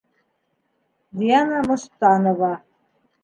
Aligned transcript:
Диана 1.17 1.59
МОСТАНОВА. 1.67 2.53